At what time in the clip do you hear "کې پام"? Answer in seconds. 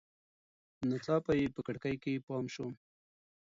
2.03-2.45